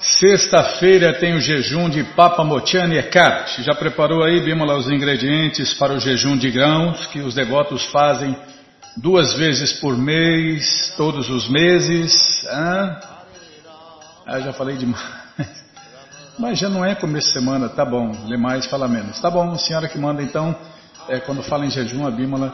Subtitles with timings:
[0.00, 3.58] Sexta-feira tem o jejum de Papa Mochani Ekadesh.
[3.64, 8.36] Já preparou aí, Bímola, os ingredientes para o jejum de grãos que os devotos fazem
[8.96, 12.12] duas vezes por mês, todos os meses?
[14.26, 15.04] Ah, já falei demais.
[16.40, 18.10] Mas já não é começo de semana, tá bom.
[18.26, 19.20] Lê mais, fala menos.
[19.20, 20.56] Tá bom, senhora que manda então,
[21.08, 22.52] é, quando fala em jejum, a Bímola.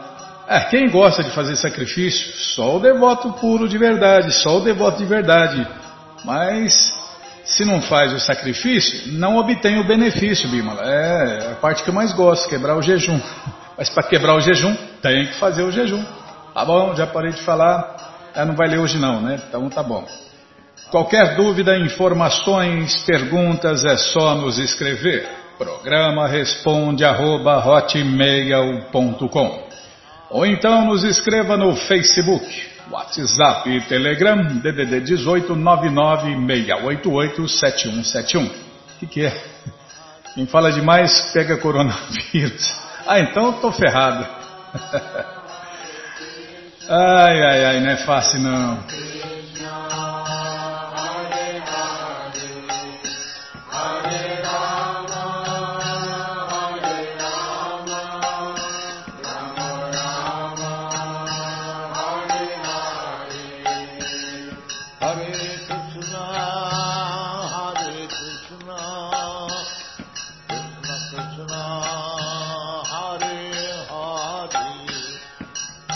[0.49, 2.33] É, quem gosta de fazer sacrifício?
[2.55, 5.67] Só o devoto puro de verdade, só o devoto de verdade.
[6.25, 6.93] Mas
[7.45, 10.83] se não faz o sacrifício, não obtém o benefício, Bímola.
[10.83, 13.21] É a parte que eu mais gosto, quebrar o jejum.
[13.77, 16.05] Mas para quebrar o jejum, tem que fazer o jejum.
[16.55, 18.31] Tá bom, já parei de falar.
[18.35, 19.41] É, não vai ler hoje não, né?
[19.49, 20.07] Então tá bom.
[20.91, 25.29] Qualquer dúvida, informações, perguntas é só nos escrever.
[25.57, 29.62] Programa responde arroba, hotmail.com
[30.33, 38.47] ou então nos escreva no Facebook, WhatsApp e Telegram DDD 18 996887171.
[38.47, 38.51] O
[38.99, 39.45] que, que é?
[40.35, 42.81] Quem fala demais pega coronavírus.
[43.05, 44.25] Ah, então eu tô ferrado.
[46.89, 48.79] ai, ai, ai, não é fácil não.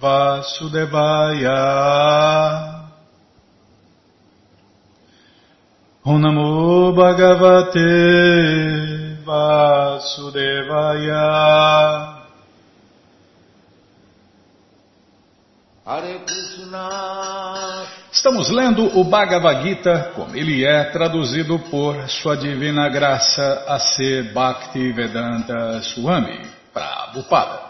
[0.00, 1.60] Vasudevaya.
[6.02, 7.86] O Namo Bhagavate
[9.22, 10.16] Vasudevaya.
[15.84, 17.84] Hare Krishna.
[18.10, 24.22] Estamos lendo o Bhagavad Gita como ele é traduzido por Sua Divina Graça A.C.
[24.32, 26.40] Bhaktivedanta Swami,
[26.72, 27.69] Prabhupada.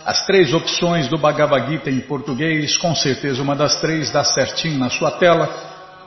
[0.05, 2.77] as três opções do Bhagavad Gita em português.
[2.77, 5.49] Com certeza uma das três dá certinho na sua tela.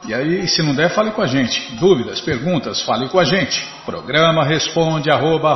[0.08, 1.76] E aí, se não der, fale com a gente.
[1.76, 3.68] Dúvidas, perguntas, fale com a gente.
[3.86, 5.54] Programa responde arroba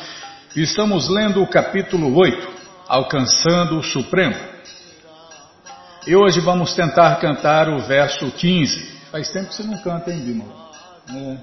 [0.56, 2.48] Estamos lendo o capítulo 8,
[2.88, 4.34] Alcançando o Supremo.
[6.06, 8.96] E hoje vamos tentar cantar o verso 15.
[9.12, 10.46] Faz tempo que você não canta, hein, Bima?
[11.10, 11.36] É.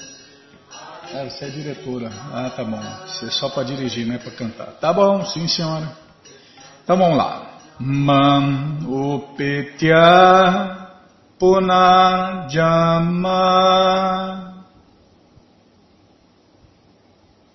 [1.16, 2.12] é, você é diretora.
[2.34, 2.82] Ah, tá bom.
[3.08, 4.68] Você é só para dirigir, não é para cantar.
[4.80, 5.90] Tá bom, sim, senhora.
[6.84, 7.52] Então vamos lá.
[7.80, 10.78] Mam upetya
[11.38, 11.86] punajama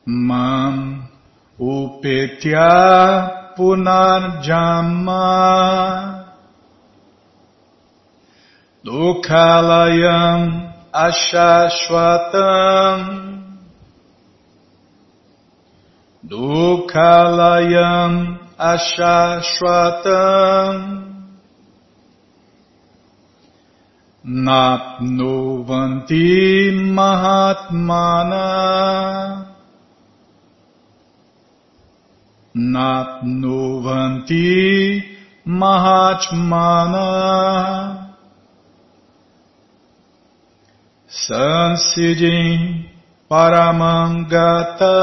[0.06, 1.08] Mam
[1.58, 5.20] upetya punarjama
[8.84, 13.29] Dukhalayam ashashvatam
[16.30, 18.14] Dukhalayam
[18.54, 19.74] ashashvatam
[24.46, 26.22] Napnuvanti
[26.94, 28.46] Mahatmana
[32.54, 34.46] Napnuvanti
[35.48, 37.08] Mahatmana
[41.10, 42.86] Sansiddhim
[43.28, 44.94] Paramangata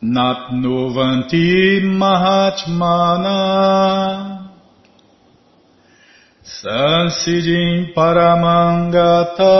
[0.00, 3.38] Napnuvanti Mahatmana
[6.48, 9.52] Sansidim Paramangata.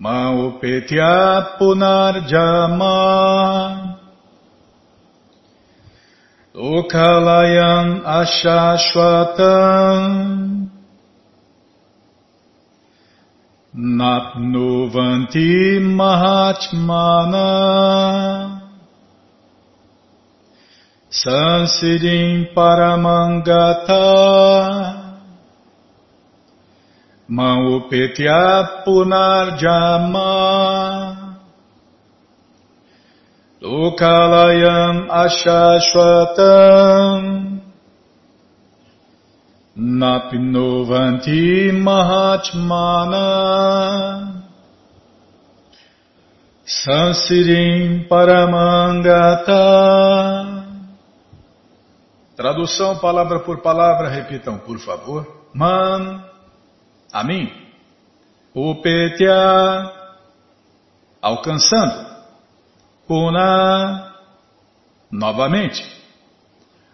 [0.00, 2.94] Maupetya Punarjama.
[6.54, 10.00] Lokalayam Ashashwatam.
[13.74, 15.50] Napnuvanti
[15.82, 17.46] Mahatmana
[21.16, 24.04] Sansidim Paramangata.
[27.30, 30.28] Maupetya Punarjama.
[33.62, 37.20] Lokalayam Ashashwatam.
[39.78, 43.26] Napinovanti Mahatmana.
[46.66, 50.55] Sansirim Paramangata
[52.36, 55.48] Tradução palavra por palavra, repitam por favor.
[55.54, 56.22] Man,
[57.10, 57.50] a mim.
[58.54, 59.90] Upetya,
[61.22, 62.14] alcançando.
[63.08, 64.14] Puna,
[65.10, 65.82] novamente.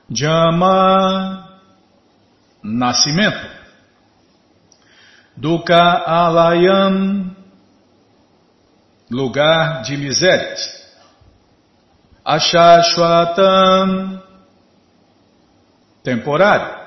[0.09, 1.59] Jama,
[2.63, 3.51] nascimento.
[5.37, 7.35] Dukkha Alayam,
[9.11, 10.61] lugar de misérias.
[12.25, 14.23] Ashashwatam,
[16.03, 16.83] temporário.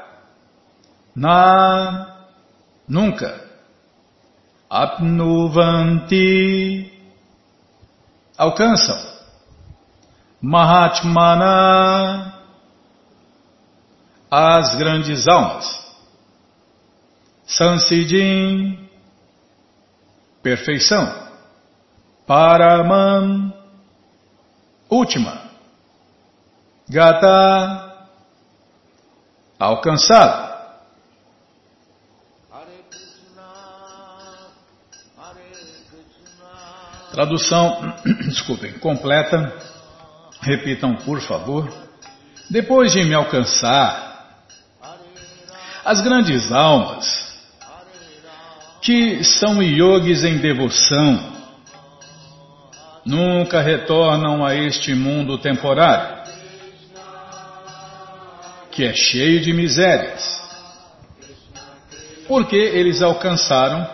[1.15, 2.27] Na,
[2.87, 3.43] nunca.
[4.69, 6.19] Apnuvanti,
[8.37, 9.15] alcançam.
[10.41, 12.33] Mahatmana,
[14.29, 15.85] as grandes almas.
[17.47, 18.89] Sansidim,
[20.43, 21.25] perfeição.
[22.27, 23.53] Paraman,
[24.89, 25.45] última.
[26.89, 27.84] Gata,
[29.59, 30.55] alcançado.
[37.11, 37.93] Tradução,
[38.27, 39.53] desculpem, completa.
[40.41, 41.71] Repitam, por favor.
[42.49, 44.05] Depois de me alcançar,
[45.83, 47.05] as grandes almas,
[48.81, 51.33] que são yogis em devoção,
[53.05, 56.14] nunca retornam a este mundo temporário,
[58.75, 60.43] que é cheio de misérias,
[62.27, 63.87] porque eles alcançaram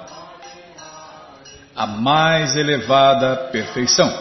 [1.75, 4.11] a mais elevada perfeição.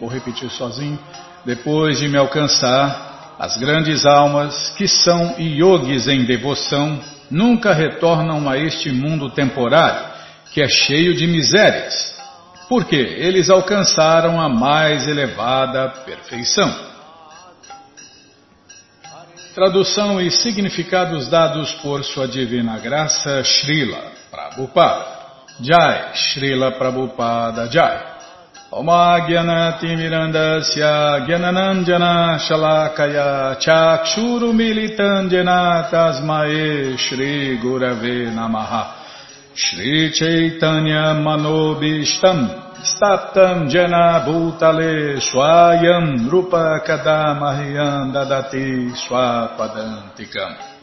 [0.00, 0.98] Vou repetir sozinho.
[1.44, 6.98] Depois de me alcançar, as grandes almas, que são yogis em devoção,
[7.30, 10.06] nunca retornam a este mundo temporário,
[10.52, 12.16] que é cheio de misérias,
[12.70, 16.95] porque eles alcançaram a mais elevada perfeição.
[19.55, 25.05] Tradução e significados dados por Sua Divina Graça, Srila Prabhupada.
[25.61, 28.11] Jai, Srila Prabhupada Jai.
[28.73, 30.81] ओमाज्ञनतिमिरन्दस्य
[31.27, 38.83] ज्ञननञ्जना शलाकया चाक्षूरुमिलितञ्जना तस्मये श्रीगुरवे नमः
[39.57, 42.47] श्रीचैतन्यमनोभीष्टम्
[42.86, 50.76] statam jana bhutale swayam rupa kadamahyam dadati swapadantikam.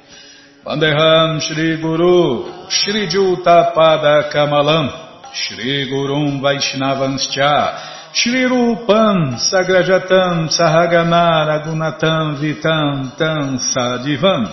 [0.65, 4.87] Vandeham Shri Guru Shri Juta Pada Kamalam
[5.33, 14.47] Shri Gurum Vaishnavanscha Shri Rupam Sagrajatam Sahagana gunatam Vitam Tam Sadivam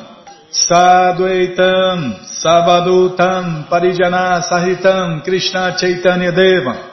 [0.50, 6.89] Sadvaitam Savadutam Parijana Sahitam Krishna Chaitanya Devam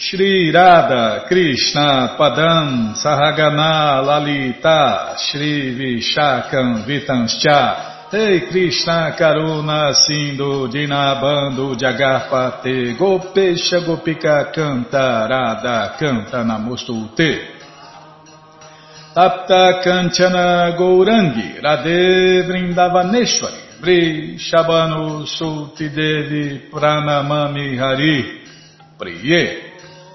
[0.00, 8.08] Shri Radha Krishna Padam Sahagana Lalita Shri Vishakam Vitanscha.
[8.12, 17.56] Ei Krishna Karuna Sindhu Dinabando Jagarpate Gopesha Gopika Canta Radha Canta Namostute.
[19.12, 28.42] Tapta Kanchana Gourangi Radhe Vrindavaneshwari Vri Shabano Sulti Devi Pranamami Hari
[28.96, 29.67] Priye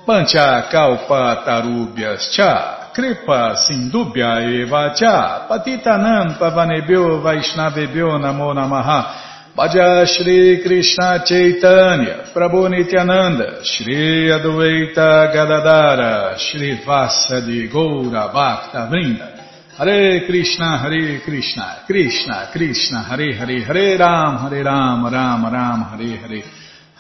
[0.05, 9.31] Pancha Kalpa Tarubhyas Cha kripa sindubhya eva cha patitanam pavanebhyo vaishnavebhyo namo namaha.
[9.55, 19.29] Bhaja Shri Krishna Chaitanya Prabhu Nityananda Shri Adwaita Gadadara Shri Vasadi Goura Bhakta Vrinda.
[19.77, 26.17] Hare Krishna Hare Krishna Krishna Krishna Hare Hare Hare Ram Hare Ram Ram Ram Hare
[26.17, 26.43] Hare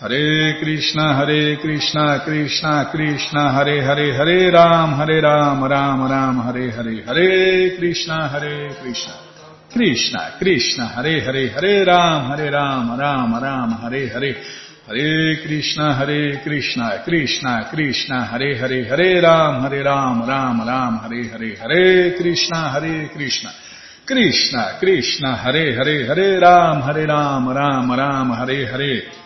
[0.03, 6.71] Hare Krishna, Hare Krishna, Krishna Krishna, Hare Hare, Hare Ram, Hare Ram, Ram Ram, Hare
[6.71, 9.13] Hare, Hare Krishna, Hare Krishna,
[9.71, 14.35] Krishna Krishna, Hare Hare, Hare Ram, Hare Ram, Ram Ram, Hare Hare,
[14.87, 21.29] Hare Krishna, Hare Krishna, Krishna Krishna, Hare Hare, Hare Ram, Hare Ram, Ram Ram, Hare
[21.29, 23.53] Hare, Hare Krishna, Hare Krishna,
[24.05, 29.22] Krishna Krishna, Hare Hare, Hare Ram, Hare Ram, Ram Ram, Hare Hare,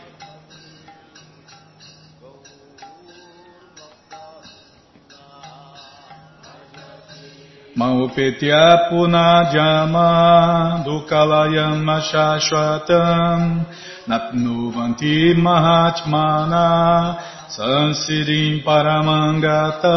[7.78, 13.66] Maupetya punajama dukalayam shashvatam
[14.08, 17.18] napnuvanti mahatmana
[17.48, 19.94] sansirim paramangata.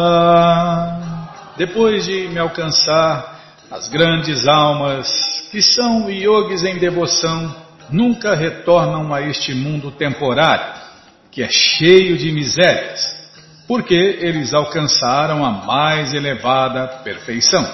[1.57, 3.39] Depois de me alcançar,
[3.71, 5.09] as grandes almas
[5.49, 7.51] que são yogis em devoção
[7.89, 10.71] nunca retornam a este mundo temporário,
[11.31, 13.20] que é cheio de misérias
[13.71, 17.65] porque eles alcançaram a mais elevada perfeição.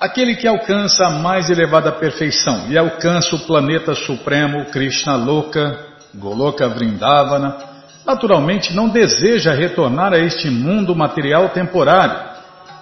[0.00, 5.78] Aquele que alcança a mais elevada perfeição e alcança o planeta supremo Krishna Loka,
[6.14, 7.58] Goloka Vrindavana,
[8.06, 12.18] naturalmente não deseja retornar a este mundo material temporário,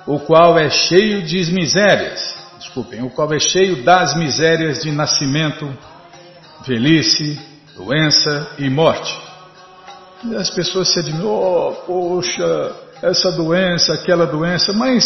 [0.07, 5.77] o qual é cheio de misérias, desculpem, o qual é cheio das misérias de nascimento,
[6.65, 7.37] velhice,
[7.75, 9.26] doença e morte.
[10.35, 15.05] As pessoas se admiram, oh, poxa, essa doença, aquela doença, mas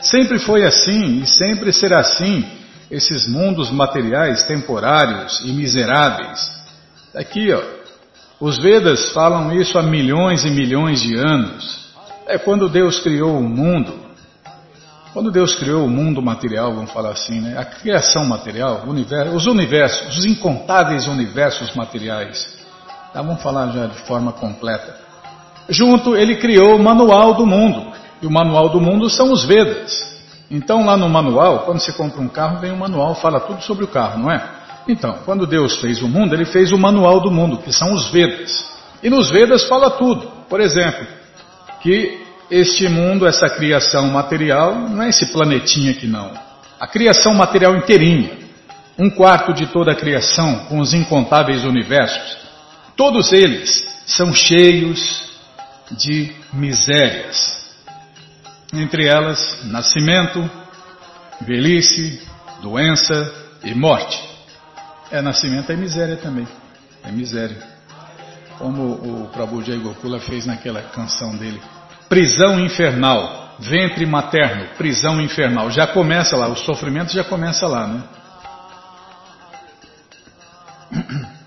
[0.00, 2.44] sempre foi assim e sempre será assim,
[2.90, 6.50] esses mundos materiais temporários e miseráveis.
[7.14, 7.62] Aqui, ó,
[8.40, 11.92] os Vedas falam isso há milhões e milhões de anos.
[12.26, 14.00] É quando Deus criou o mundo.
[15.12, 17.56] Quando Deus criou o mundo material, vamos falar assim, né?
[17.58, 22.61] A criação material, universo, os universos, os incontáveis universos materiais.
[23.12, 24.96] Tá, vamos falar já de forma completa.
[25.68, 27.92] Junto, ele criou o manual do mundo.
[28.20, 30.12] E o manual do mundo são os Vedas.
[30.50, 33.84] Então, lá no manual, quando você compra um carro, vem um manual, fala tudo sobre
[33.84, 34.42] o carro, não é?
[34.88, 38.10] Então, quando Deus fez o mundo, ele fez o manual do mundo, que são os
[38.10, 38.70] Vedas.
[39.02, 40.30] E nos Vedas fala tudo.
[40.48, 41.06] Por exemplo,
[41.80, 46.30] que este mundo, essa criação material, não é esse planetinha aqui não.
[46.78, 48.38] A criação material inteirinha,
[48.98, 52.41] um quarto de toda a criação, com os incontáveis universos,
[52.96, 55.30] Todos eles são cheios
[55.90, 57.62] de misérias.
[58.72, 60.50] Entre elas, nascimento,
[61.40, 62.22] velhice,
[62.60, 63.32] doença
[63.64, 64.22] e morte.
[65.10, 66.46] É, nascimento é miséria também.
[67.04, 67.62] É miséria.
[68.58, 71.60] Como o Prabhu Jai Gokula fez naquela canção dele.
[72.08, 75.70] Prisão infernal, ventre materno, prisão infernal.
[75.70, 78.02] Já começa lá, o sofrimento já começa lá, né?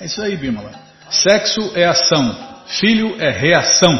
[0.00, 0.72] É isso aí, Bímola.
[1.10, 2.36] Sexo é ação,
[2.66, 3.98] filho é reação.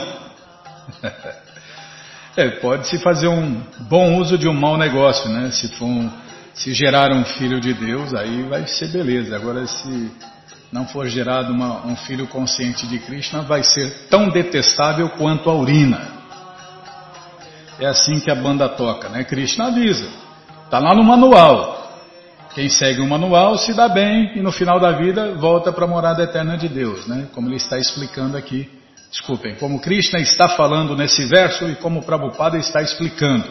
[2.36, 5.50] é, pode-se fazer um bom uso de um mau negócio, né?
[5.50, 6.10] Se, for um,
[6.54, 9.36] se gerar um filho de Deus, aí vai ser beleza.
[9.36, 10.10] Agora, se
[10.72, 15.54] não for gerado uma, um filho consciente de Krishna, vai ser tão detestável quanto a
[15.54, 16.08] urina.
[17.78, 19.22] É assim que a banda toca, né?
[19.22, 20.08] Krishna avisa.
[20.64, 21.73] Está lá no manual.
[22.54, 25.88] Quem segue o manual se dá bem e no final da vida volta para a
[25.88, 27.26] morada eterna de Deus, né?
[27.34, 28.70] Como ele está explicando aqui.
[29.10, 33.44] Desculpem, como Krishna está falando nesse verso e como Prabhupada está explicando.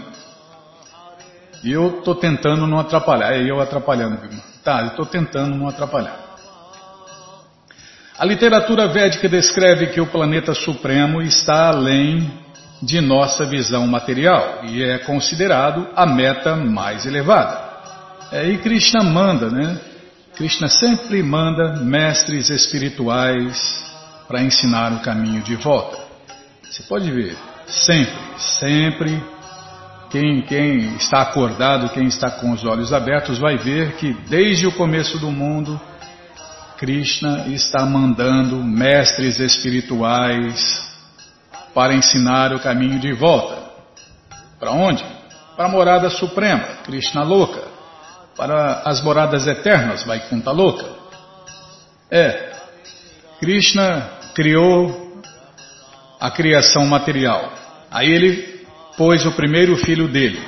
[1.64, 3.34] E eu estou tentando não atrapalhar.
[3.34, 4.20] É eu atrapalhando,
[4.64, 6.20] Tá, eu estou tentando não atrapalhar.
[8.18, 12.32] A literatura védica descreve que o planeta supremo está além
[12.82, 17.63] de nossa visão material e é considerado a meta mais elevada.
[18.32, 19.80] É, e Krishna manda, né?
[20.36, 23.84] Krishna sempre manda mestres espirituais
[24.28, 25.98] para ensinar o caminho de volta.
[26.64, 27.38] Você pode ver,
[27.68, 29.24] sempre, sempre,
[30.10, 34.72] quem, quem está acordado, quem está com os olhos abertos, vai ver que desde o
[34.72, 35.80] começo do mundo,
[36.78, 40.92] Krishna está mandando mestres espirituais
[41.76, 43.62] para ensinar o caminho de volta.
[44.60, 45.06] Para onde?
[45.56, 47.73] Para a morada suprema, Krishna louca
[48.36, 50.86] para as moradas eternas, vai conta louca.
[52.10, 52.52] É,
[53.40, 55.22] Krishna criou
[56.20, 57.52] a criação material.
[57.92, 58.66] Aí ele
[58.98, 60.42] pôs o primeiro filho dele,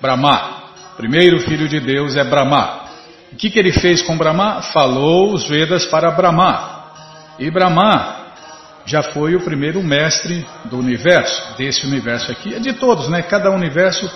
[0.00, 0.56] Brahma.
[0.94, 2.86] O primeiro filho de Deus é Brahma.
[3.32, 4.62] O que, que ele fez com Brahma?
[4.62, 6.84] Falou os Vedas para Brahma.
[7.38, 8.26] E Brahma
[8.86, 13.20] já foi o primeiro mestre do universo, desse universo aqui, é de todos, né?
[13.22, 14.08] Cada universo,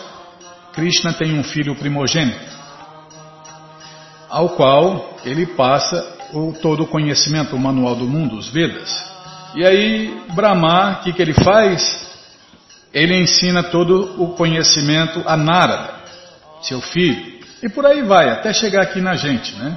[0.73, 2.60] Krishna tem um filho primogênito.
[4.31, 9.11] Ao qual ele passa o, todo o conhecimento, o manual do mundo, os Vedas.
[9.55, 12.09] E aí, Brahma, o que, que ele faz?
[12.93, 15.95] Ele ensina todo o conhecimento a Narada,
[16.63, 17.41] seu filho.
[17.63, 19.77] E por aí vai, até chegar aqui na gente, né?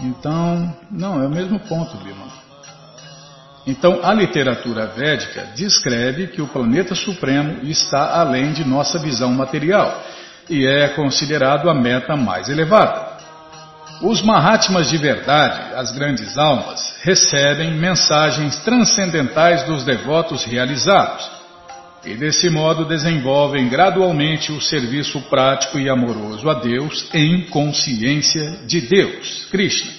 [0.00, 2.26] Então, não, é o mesmo ponto, Bima.
[3.66, 10.02] Então, a literatura védica descreve que o planeta supremo está além de nossa visão material
[10.48, 13.18] e é considerado a meta mais elevada.
[14.00, 21.28] Os Mahatmas de verdade, as grandes almas, recebem mensagens transcendentais dos devotos realizados
[22.04, 28.82] e, desse modo, desenvolvem gradualmente o serviço prático e amoroso a Deus em consciência de
[28.82, 29.90] Deus, Krishna.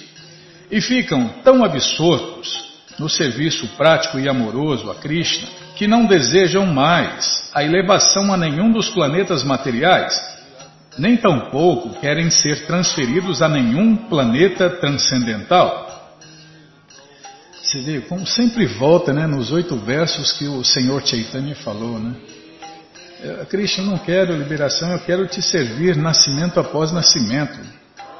[0.70, 7.50] E ficam tão absortos no serviço prático e amoroso a Krishna que não desejam mais
[7.54, 10.39] a elevação a nenhum dos planetas materiais
[10.98, 15.88] nem tampouco querem ser transferidos a nenhum planeta transcendental.
[17.62, 22.14] Você vê como sempre volta né, nos oito versos que o Senhor Chaitanya falou, né?
[23.48, 27.58] Krishna, eu não quero liberação, eu quero te servir nascimento após nascimento.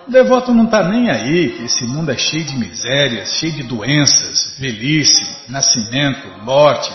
[0.07, 3.62] O devoto não está nem aí, que esse mundo é cheio de misérias, cheio de
[3.62, 6.91] doenças, velhice, nascimento, morte.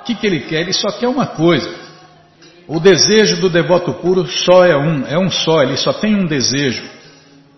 [0.00, 0.60] O que, que ele quer?
[0.60, 1.68] Ele só quer uma coisa:
[2.68, 6.26] o desejo do devoto puro só é um, é um só, ele só tem um
[6.26, 6.82] desejo: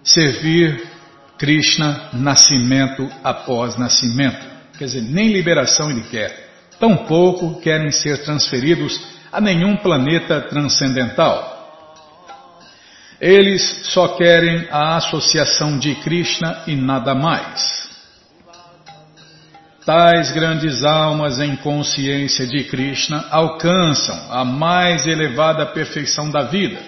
[0.02, 0.86] servir
[1.38, 4.46] Krishna nascimento após nascimento.
[4.76, 6.48] Quer dizer, nem liberação ele quer.
[6.78, 9.00] Tampouco querem ser transferidos
[9.32, 11.56] a nenhum planeta transcendental.
[13.20, 17.87] Eles só querem a associação de Krishna e nada mais.
[19.88, 26.78] Tais grandes almas em consciência de Krishna alcançam a mais elevada perfeição da vida.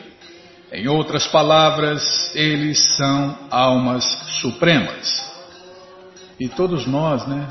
[0.71, 4.05] Em outras palavras, eles são almas
[4.43, 5.33] supremas.
[6.39, 7.49] E todos nós, né?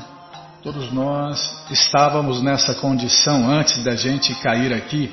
[0.62, 5.10] Todos nós estávamos nessa condição antes da gente cair aqui,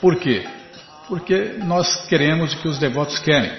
[0.00, 0.46] Por quê?
[1.08, 3.52] Porque nós queremos o que os devotos querem.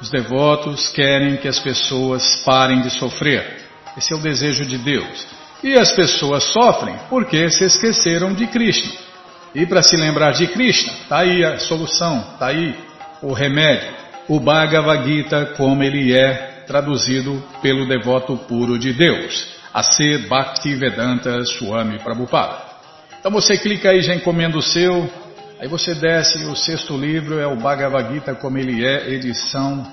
[0.00, 3.64] Os devotos querem que as pessoas parem de sofrer.
[3.96, 5.26] Esse é o desejo de Deus.
[5.62, 8.92] E as pessoas sofrem porque se esqueceram de Krishna.
[9.54, 12.78] E para se lembrar de Krishna, está aí a solução, está aí
[13.22, 19.82] o remédio o Bhagavad Gita como ele é traduzido pelo devoto puro de Deus, a
[19.82, 22.64] ser Bhaktivedanta Swami Prabhupada.
[23.20, 25.08] Então você clica aí, já encomenda o seu,
[25.60, 29.86] aí você desce, o sexto livro é o Bhagavad Gita como ele é, edição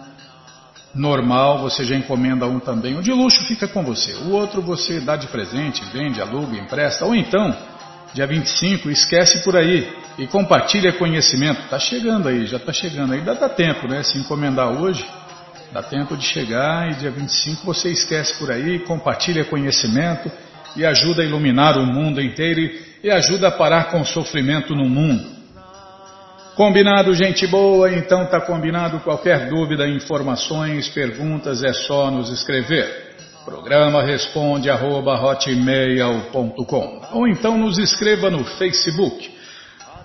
[0.93, 2.96] normal, você já encomenda um também.
[2.96, 7.06] O de luxo fica com você, o outro você dá de presente, vende, aluga, empresta,
[7.06, 7.56] ou então
[8.13, 11.62] dia 25, esquece por aí e compartilha conhecimento.
[11.62, 13.21] Está chegando aí, já está chegando aí.
[13.21, 14.04] Dá, dá tempo, né?
[14.04, 15.06] Se encomendar hoje,
[15.71, 20.32] dá tempo de chegar e dia 25 você esquece por aí, compartilha conhecimento
[20.76, 24.76] e ajuda a iluminar o mundo inteiro e, e ajuda a parar com o sofrimento
[24.76, 25.34] no mundo.
[26.56, 27.91] Combinado, gente boa?
[27.91, 28.99] Então tá combinado.
[28.99, 33.02] Qualquer dúvida, informações, perguntas, é só nos escrever.
[33.45, 35.19] Programa responde arroba,
[37.12, 39.29] ou então nos escreva no Facebook,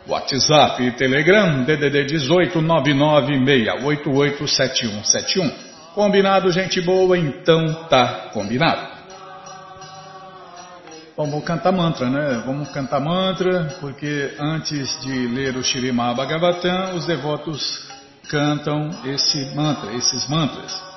[0.09, 5.53] WhatsApp e Telegram DDD 18 996887171.
[5.95, 7.17] Combinado, gente boa?
[7.17, 8.99] Então tá combinado.
[11.17, 12.43] Bom, vamos cantar mantra, né?
[12.45, 17.87] Vamos cantar mantra, porque antes de ler o Shirimá Bhagavatam, os devotos
[18.29, 20.88] cantam esse mantra, esses mantras.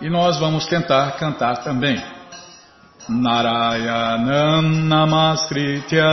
[0.00, 2.00] E nós vamos tentar cantar também.
[3.08, 6.04] Narayanam Namaskritya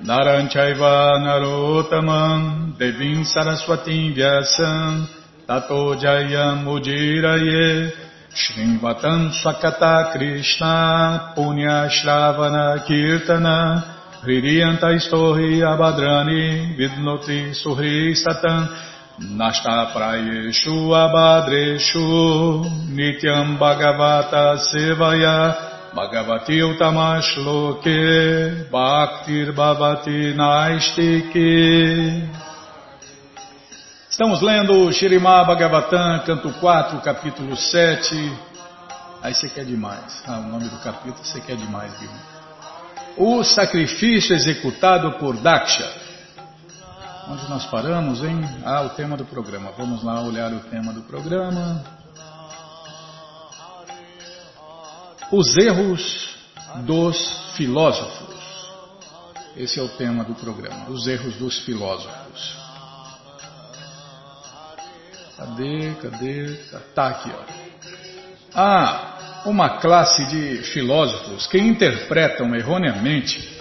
[0.00, 5.06] Naranchaiva Narotamam Devim Saraswatim Vyasam
[5.46, 7.92] Tato Jayam Ujiraye
[8.32, 13.84] Shrivatam Swakata Krishna Punya Shravana Kirtana
[14.22, 18.87] Hridiyanta Istori Abhadrani Vidnoti Suhri Satan
[19.20, 32.28] Nasta Prayeshu Abhadreshu Nityam Bhagavata Sevaya Bhagavati Utamash Loke Bhaktir Bhavati Naistike
[34.08, 38.32] Estamos lendo Shirimá Bhagavatam, canto 4, capítulo 7.
[39.22, 40.22] Aí você quer demais.
[40.26, 42.10] Ah, o nome do capítulo você quer demais, viu?
[43.16, 45.97] O sacrifício executado por Daksha.
[47.30, 48.40] Onde nós paramos, hein?
[48.64, 49.70] Ah, o tema do programa.
[49.76, 51.84] Vamos lá olhar o tema do programa.
[55.30, 56.36] Os erros
[56.86, 58.38] dos filósofos.
[59.54, 60.88] Esse é o tema do programa.
[60.88, 62.56] Os erros dos filósofos.
[65.36, 66.54] Cadê, cadê?
[66.94, 67.42] Tá aqui, ó.
[68.54, 73.57] Ah, uma classe de filósofos que interpretam erroneamente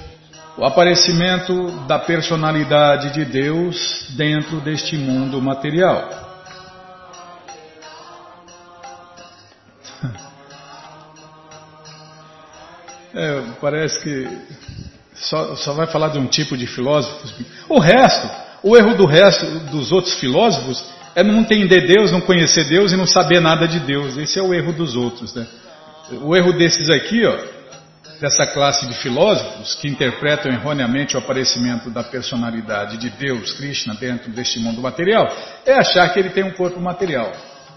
[0.57, 6.25] o aparecimento da personalidade de Deus dentro deste mundo material.
[13.19, 14.29] É, parece que
[15.15, 17.33] só, só vai falar de um tipo de filósofos.
[17.67, 18.29] O resto,
[18.61, 20.83] o erro do resto dos outros filósofos
[21.15, 24.15] é não entender Deus, não conhecer Deus e não saber nada de Deus.
[24.17, 25.33] Esse é o erro dos outros.
[25.33, 25.47] Né?
[26.21, 27.35] O erro desses aqui, ó,
[28.19, 34.31] dessa classe de filósofos que interpretam erroneamente o aparecimento da personalidade de Deus, Krishna, dentro
[34.31, 35.27] deste mundo material,
[35.65, 37.31] é achar que ele tem um corpo material.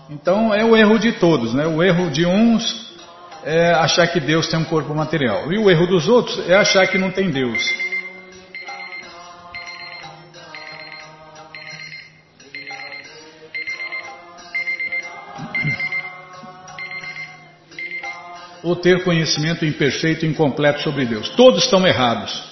[0.08, 1.66] Então é o erro de todos, né?
[1.66, 2.90] O erro de uns
[3.44, 5.52] é achar que Deus tem um corpo material.
[5.52, 7.89] E o erro dos outros é achar que não tem Deus.
[18.62, 21.28] Ou ter conhecimento imperfeito e incompleto sobre Deus.
[21.30, 22.50] Todos estão errados.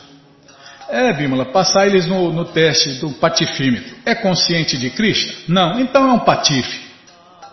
[0.88, 3.94] É, Bímola, passar eles no, no teste do patifímetro.
[4.07, 5.35] É consciente de Krishna?
[5.47, 6.88] Não, então é um patife.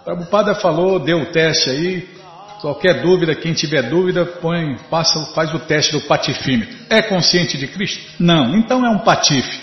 [0.06, 2.16] Prabhupada falou, deu o teste aí.
[2.62, 6.78] Qualquer dúvida, quem tiver dúvida, põe, passa, faz o teste do patifímetro.
[6.90, 8.04] É consciente de Krishna?
[8.20, 9.60] Não, então é um patife.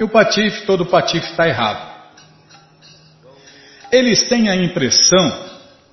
[0.00, 1.88] E o patife, todo patife está errado.
[3.90, 5.38] Eles têm a impressão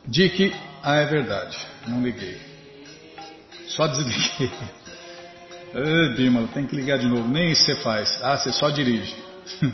[0.08, 0.54] de que.
[0.86, 1.58] Ah, é verdade.
[1.88, 2.40] Não liguei.
[3.68, 4.52] Só desliguei.
[5.78, 7.28] Ah, tem que ligar de novo.
[7.28, 8.24] Nem isso você faz.
[8.24, 9.14] Ah, você só dirige.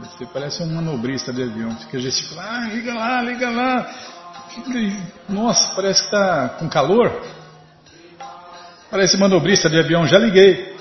[0.00, 1.74] Você parece um manobrista de avião.
[1.76, 2.48] Fica gesticulando.
[2.48, 3.94] Ah, liga lá, liga lá.
[5.28, 7.24] Nossa, parece que está com calor.
[8.90, 10.06] Parece manobrista de avião.
[10.06, 10.76] Já liguei.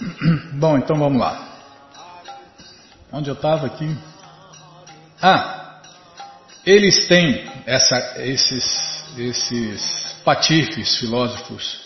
[0.54, 1.48] Bom, então vamos lá.
[3.12, 3.96] Onde eu estava aqui?
[5.20, 5.63] Ah,
[6.66, 11.80] eles têm essa, esses, esses patifes filósofos,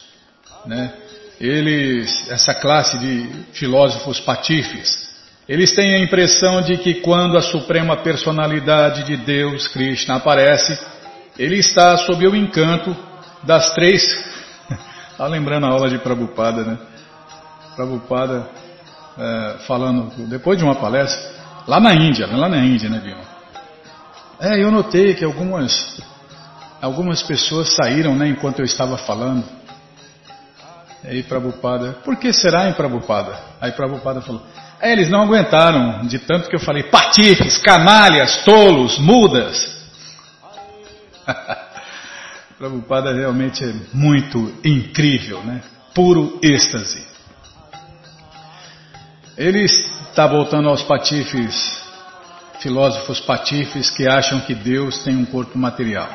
[0.66, 0.92] né?
[1.40, 5.08] Eles, essa classe de filósofos patifes,
[5.48, 10.78] eles têm a impressão de que quando a suprema personalidade de Deus, Krishna, aparece,
[11.38, 12.94] ele está sob o encanto
[13.44, 14.02] das três.
[15.12, 16.78] Está lembrando a aula de Prabhupada, né?
[17.76, 18.48] Prabhupada
[19.16, 21.20] é, falando, depois de uma palestra,
[21.66, 23.27] lá na Índia, lá na Índia, né, Vilma?
[24.40, 26.00] É, eu notei que algumas,
[26.80, 29.44] algumas pessoas saíram né, enquanto eu estava falando.
[31.04, 33.36] Aí Prabhupada, por que será em Prabhupada?
[33.60, 34.42] Aí Prabhupada falou,
[34.80, 39.76] é, eles não aguentaram de tanto que eu falei, patifes, canalhas, tolos, mudas.
[42.58, 45.62] Prabhupada realmente é muito incrível, né?
[45.94, 47.06] Puro êxtase.
[49.36, 51.87] Ele está voltando aos patifes
[52.60, 56.08] filósofos patifes que acham que Deus tem um corpo material.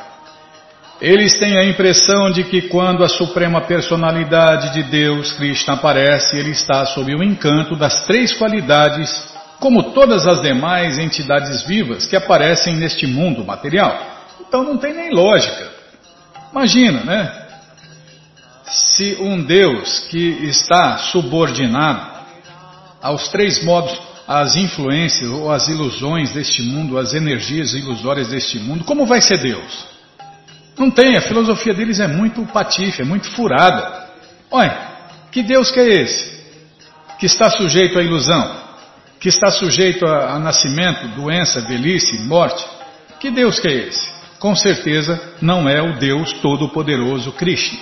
[1.02, 6.52] Eles têm a impressão de que quando a Suprema Personalidade de Deus, Krishna, aparece, ele
[6.52, 9.12] está sob o encanto das três qualidades,
[9.60, 13.98] como todas as demais entidades vivas que aparecem neste mundo material.
[14.48, 15.72] Então não tem nem lógica.
[16.52, 17.44] Imagina, né?
[18.66, 22.14] Se um Deus que está subordinado
[23.02, 28.84] aos três modos, às influências ou às ilusões deste mundo, às energias ilusórias deste mundo,
[28.84, 29.86] como vai ser Deus?
[30.78, 34.10] Não tem, a filosofia deles é muito patife, é muito furada.
[34.50, 34.76] Olha,
[35.32, 36.44] que Deus que é esse?
[37.20, 38.56] Que está sujeito à ilusão,
[39.20, 42.64] que está sujeito a, a nascimento, doença, velhice, morte.
[43.20, 44.12] Que Deus que é esse?
[44.40, 47.80] Com certeza não é o Deus Todo-Poderoso Krishna.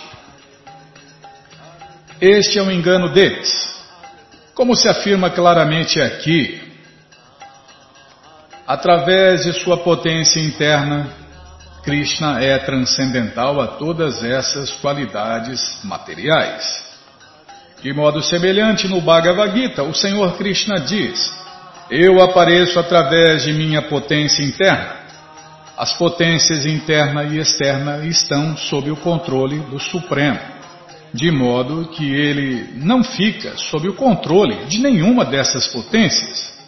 [2.19, 3.51] Este é o um engano deles.
[4.53, 6.61] Como se afirma claramente aqui,
[8.67, 11.09] através de sua potência interna,
[11.83, 16.91] Krishna é transcendental a todas essas qualidades materiais.
[17.81, 21.33] De modo semelhante, no Bhagavad Gita, o Senhor Krishna diz:
[21.89, 25.01] Eu apareço através de minha potência interna.
[25.75, 30.39] As potências interna e externa estão sob o controle do Supremo,
[31.13, 36.60] de modo que ele não fica sob o controle de nenhuma dessas potências.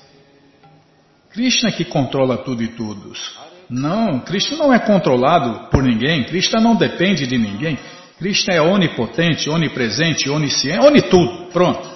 [1.32, 3.36] Krishna que controla tudo e todos.
[3.70, 7.80] Não, Krishna não é controlado por ninguém, Krishna não depende de ninguém.
[8.20, 11.50] Krishna é onipotente, onipresente, onisciente, onitudo.
[11.52, 11.90] Pronto.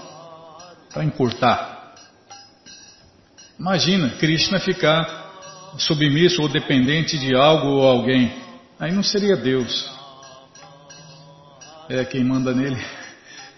[0.92, 1.94] Para encurtar.
[3.60, 5.28] Imagina Krishna ficar
[5.78, 8.32] submisso ou dependente de algo ou alguém.
[8.80, 9.97] Aí não seria Deus.
[11.90, 12.78] É quem manda nele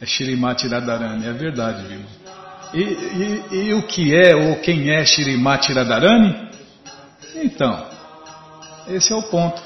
[0.01, 1.27] é Shirimati Radharani.
[1.27, 2.01] É verdade, viu?
[2.73, 6.49] E, e, e, o que é ou quem é Shirimati Radharani?
[7.35, 7.85] Então,
[8.87, 9.61] esse é o ponto.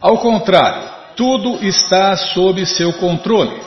[0.00, 3.60] Ao contrário, tudo está sob seu controle,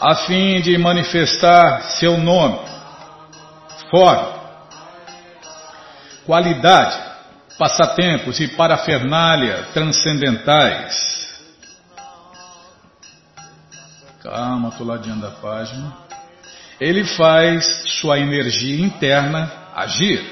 [0.00, 2.58] a fim de manifestar seu nome,
[3.90, 4.34] forma,
[6.26, 6.98] qualidade,
[7.56, 11.27] passatempos e parafernália transcendentais.
[14.28, 15.90] Calma, estou ladeando a página.
[16.78, 17.64] Ele faz
[17.98, 20.22] sua energia interna agir.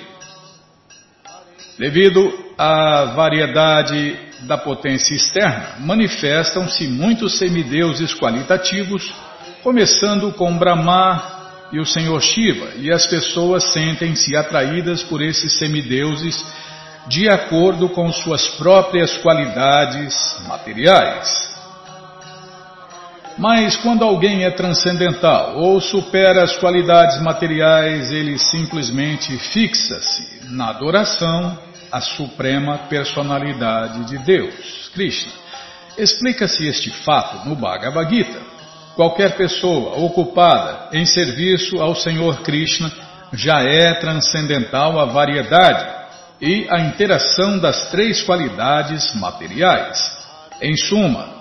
[1.79, 9.15] Devido à variedade da potência externa, manifestam-se muitos semideuses qualitativos,
[9.63, 16.45] começando com Brahma e o Senhor Shiva, e as pessoas sentem-se atraídas por esses semideuses
[17.09, 20.15] de acordo com suas próprias qualidades
[20.47, 21.56] materiais.
[23.39, 31.59] Mas quando alguém é transcendental ou supera as qualidades materiais, ele simplesmente fixa-se na adoração
[31.93, 35.33] à suprema personalidade de Deus, Krishna.
[35.99, 38.41] Explica-se este fato no Bhagavad Gita.
[38.95, 42.91] Qualquer pessoa ocupada em serviço ao Senhor Krishna
[43.35, 45.87] já é transcendental à variedade
[46.41, 50.17] e à interação das três qualidades materiais.
[50.63, 51.36] Em suma,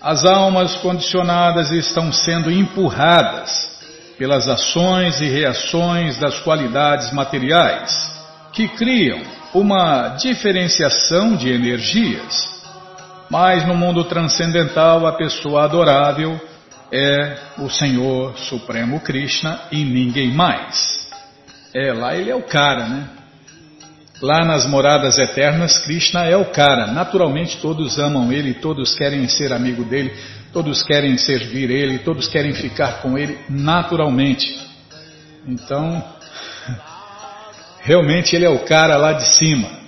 [0.00, 3.68] as almas condicionadas estão sendo empurradas
[4.16, 7.90] pelas ações e reações das qualidades materiais,
[8.52, 9.20] que criam
[9.54, 12.58] uma diferenciação de energias.
[13.30, 16.40] Mas no mundo transcendental, a pessoa adorável
[16.92, 21.08] é o Senhor Supremo Krishna e ninguém mais.
[21.74, 23.08] É, lá ele é o cara, né?
[24.20, 26.88] Lá nas moradas eternas, Krishna é o cara.
[26.88, 30.12] Naturalmente todos amam ele, todos querem ser amigo dele,
[30.52, 34.44] todos querem servir ele, todos querem ficar com ele naturalmente.
[35.46, 36.04] Então,
[37.80, 39.78] realmente ele é o cara lá de cima.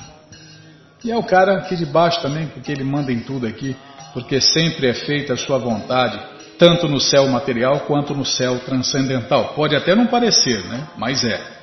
[1.03, 3.75] E é o cara aqui de baixo também, porque ele manda em tudo aqui,
[4.13, 6.21] porque sempre é feita a sua vontade,
[6.57, 9.55] tanto no céu material quanto no céu transcendental.
[9.55, 10.87] Pode até não parecer, né?
[10.97, 11.60] Mas é.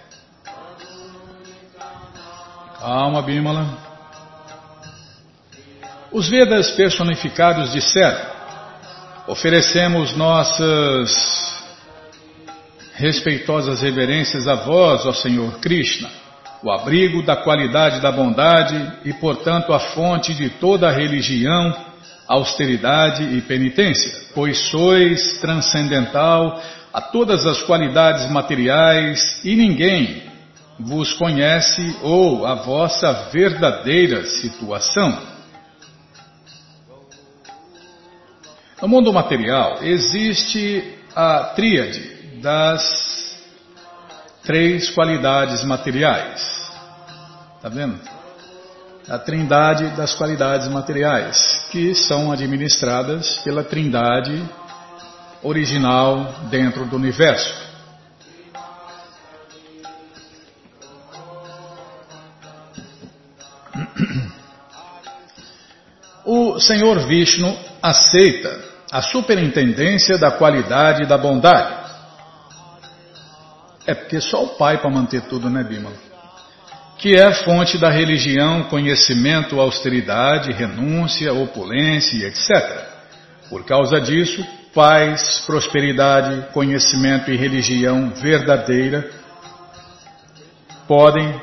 [2.87, 3.67] Calma, Bimala.
[6.09, 8.17] Os Vedas personificados disseram:
[9.27, 11.53] oferecemos nossas
[12.93, 16.09] respeitosas reverências a vós, ó Senhor Krishna,
[16.63, 21.75] o abrigo da qualidade da bondade e, portanto, a fonte de toda a religião,
[22.25, 30.26] austeridade e penitência, pois sois transcendental a todas as qualidades materiais e ninguém
[30.79, 35.37] vos conhece ou a vossa verdadeira situação.
[38.81, 43.37] No mundo material existe a tríade das
[44.43, 46.41] três qualidades materiais.
[47.57, 47.99] Está vendo?
[49.09, 54.43] a trindade das qualidades materiais, que são administradas pela trindade
[55.41, 57.66] original dentro do universo.
[66.25, 68.59] O Senhor Vishnu aceita
[68.91, 71.87] a superintendência da qualidade da bondade.
[73.85, 75.91] É porque só o Pai para manter tudo, né, Bima?
[76.97, 82.49] Que é fonte da religião, conhecimento, austeridade, renúncia, opulência, etc.
[83.49, 89.09] Por causa disso, paz, prosperidade, conhecimento e religião verdadeira
[90.87, 91.39] podem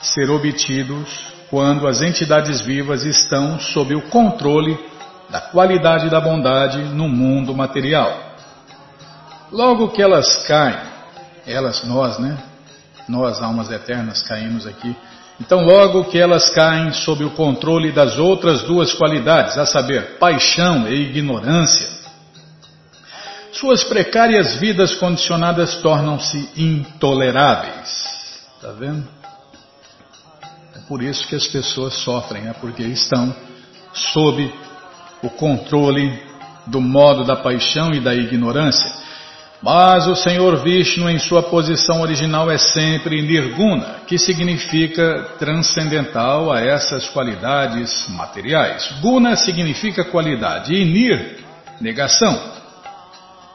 [0.00, 4.74] ser obtidos quando as entidades vivas estão sob o controle
[5.28, 8.38] da qualidade da bondade no mundo material.
[9.50, 10.78] Logo que elas caem,
[11.46, 12.38] elas, nós, né?
[13.06, 14.96] Nós, almas eternas, caímos aqui.
[15.38, 20.88] Então, logo que elas caem sob o controle das outras duas qualidades, a saber, paixão
[20.88, 21.86] e ignorância,
[23.52, 28.40] suas precárias vidas condicionadas tornam-se intoleráveis.
[28.56, 29.21] Está vendo?
[30.92, 33.34] Por isso que as pessoas sofrem, é porque estão
[33.94, 34.52] sob
[35.22, 36.22] o controle
[36.66, 38.92] do modo da paixão e da ignorância.
[39.62, 46.60] Mas o Senhor Vishnu, em sua posição original, é sempre Nirguna, que significa transcendental a
[46.60, 48.92] essas qualidades materiais.
[49.00, 51.38] Guna significa qualidade e Nir,
[51.80, 52.38] negação.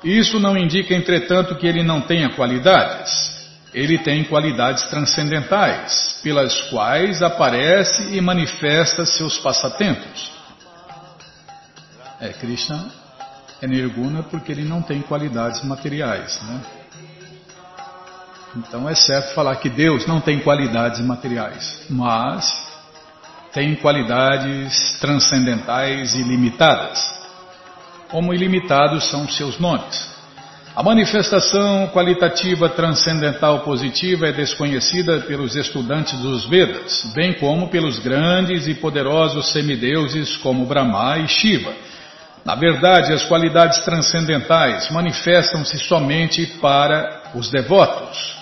[0.04, 3.37] Isso não indica, entretanto, que ele não tenha qualidades
[3.78, 10.32] ele tem qualidades transcendentais, pelas quais aparece e manifesta seus passatempos.
[12.20, 12.90] É, Krishna
[13.62, 16.62] é Nirguna porque ele não tem qualidades materiais, né?
[18.56, 22.52] Então é certo falar que Deus não tem qualidades materiais, mas
[23.54, 27.16] tem qualidades transcendentais ilimitadas.
[28.10, 30.17] Como ilimitados são seus nomes.
[30.78, 38.68] A manifestação qualitativa transcendental positiva é desconhecida pelos estudantes dos Vedas, bem como pelos grandes
[38.68, 41.74] e poderosos semideuses como Brahma e Shiva.
[42.46, 48.38] Na verdade, as qualidades transcendentais manifestam-se somente para os devotos.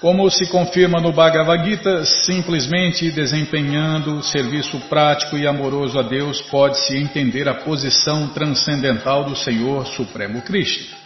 [0.00, 6.96] Como se confirma no Bhagavad Gita, simplesmente desempenhando serviço prático e amoroso a Deus pode-se
[6.96, 10.96] entender a posição transcendental do Senhor Supremo Krishna.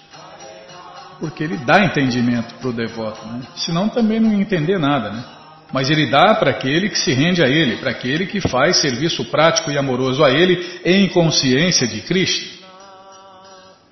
[1.21, 3.41] Porque ele dá entendimento para o devoto, né?
[3.57, 5.11] senão também não entender nada.
[5.11, 5.25] Né?
[5.73, 9.25] Mas ele dá para aquele que se rende a ele, para aquele que faz serviço
[9.27, 12.58] prático e amoroso a ele em consciência de Krishna.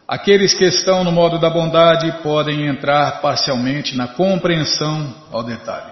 [0.09, 5.91] Aqueles que estão no modo da bondade podem entrar parcialmente na compreensão ao detalhe.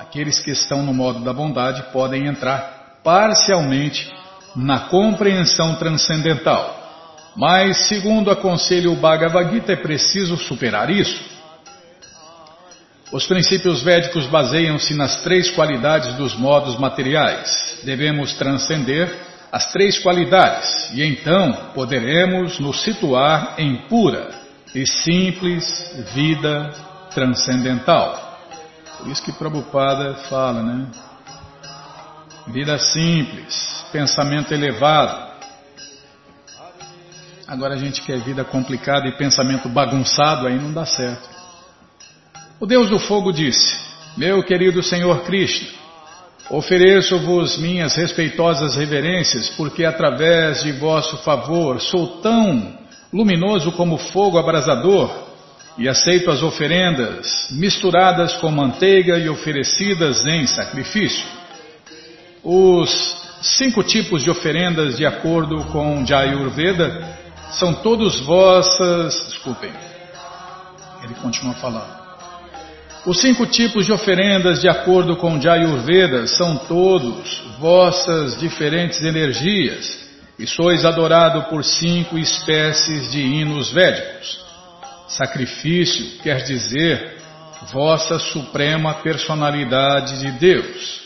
[0.00, 4.12] Aqueles que estão no modo da bondade podem entrar parcialmente
[4.56, 6.76] na compreensão transcendental.
[7.36, 11.22] Mas, segundo aconselha o Bhagavad Gita, é preciso superar isso.
[13.12, 17.80] Os princípios védicos baseiam-se nas três qualidades dos modos materiais.
[17.84, 24.30] Devemos transcender as três qualidades e então poderemos nos situar em pura
[24.74, 25.64] e simples
[26.14, 26.70] vida
[27.12, 28.38] transcendental.
[28.98, 30.86] Por isso que Prabhupada fala, né?
[32.48, 35.30] Vida simples, pensamento elevado.
[37.46, 41.28] Agora a gente quer vida complicada e pensamento bagunçado, aí não dá certo.
[42.60, 43.76] O Deus do Fogo disse:
[44.16, 45.79] Meu querido Senhor Krishna,
[46.50, 52.76] Ofereço-vos minhas respeitosas reverências, porque através de vosso favor sou tão
[53.12, 55.10] luminoso como fogo abrasador
[55.78, 61.24] e aceito as oferendas misturadas com manteiga e oferecidas em sacrifício.
[62.42, 62.90] Os
[63.42, 67.16] cinco tipos de oferendas, de acordo com Jayurveda,
[67.52, 69.14] são todos vossas.
[69.28, 69.70] Desculpem,
[71.04, 71.99] ele continua falando.
[73.06, 80.06] Os cinco tipos de oferendas, de acordo com Jayurveda, são todos vossas diferentes energias,
[80.38, 84.40] e sois adorado por cinco espécies de hinos védicos.
[85.08, 87.16] Sacrifício quer dizer
[87.72, 91.00] vossa suprema personalidade de Deus.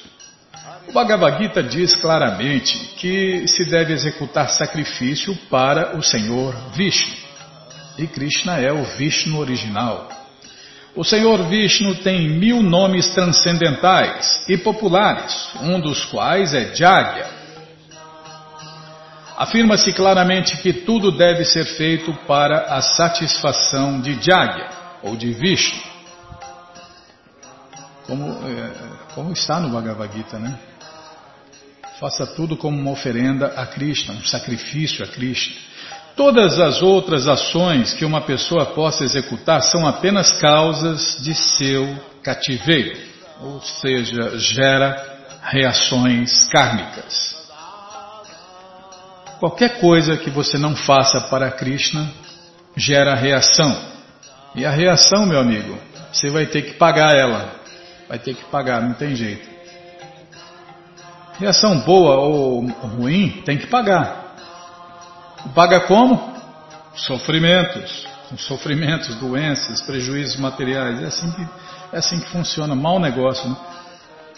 [0.88, 7.14] O Bhagavad Gita diz claramente que se deve executar sacrifício para o Senhor Vishnu.
[7.98, 10.23] E Krishna é o Vishnu original.
[10.96, 17.26] O Senhor Vishnu tem mil nomes transcendentais e populares, um dos quais é Jagya.
[19.36, 24.68] Afirma-se claramente que tudo deve ser feito para a satisfação de Jagya,
[25.02, 25.82] ou de Vishnu.
[28.06, 28.70] Como, é,
[29.14, 30.56] Como está no Bhagavad Gita, né?
[31.98, 35.56] Faça tudo como uma oferenda a Krishna, um sacrifício a Krishna.
[36.16, 42.96] Todas as outras ações que uma pessoa possa executar são apenas causas de seu cativeiro,
[43.40, 47.34] ou seja, gera reações kármicas.
[49.40, 52.08] Qualquer coisa que você não faça para Krishna
[52.76, 53.76] gera reação.
[54.54, 55.76] E a reação, meu amigo,
[56.12, 57.56] você vai ter que pagar ela.
[58.08, 59.48] Vai ter que pagar, não tem jeito.
[61.40, 64.23] Reação boa ou ruim, tem que pagar.
[65.52, 66.34] Paga como?
[66.94, 68.06] Sofrimentos.
[68.38, 71.02] Sofrimentos, doenças, prejuízos materiais.
[71.02, 71.42] É assim que,
[71.92, 72.74] é assim que funciona.
[72.74, 73.56] Mal negócio, né?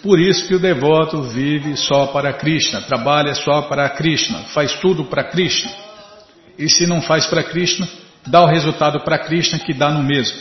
[0.03, 5.07] Por isso que o devoto vive só para Krishna, trabalha só para Krishna, faz tudo
[5.07, 5.71] para Krishna.
[6.59, 7.89] E se não faz para Krishna,
[8.27, 10.37] dá o resultado para Krishna que dá no mesmo.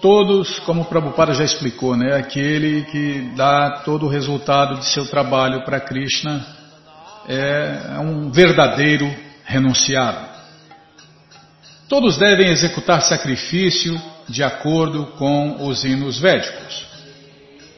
[0.00, 5.06] Todos, como o Prabhupada já explicou, né, aquele que dá todo o resultado de seu
[5.06, 6.57] trabalho para Krishna
[7.28, 9.14] é um verdadeiro
[9.44, 10.26] renunciado.
[11.88, 16.86] Todos devem executar sacrifício de acordo com os hinos védicos.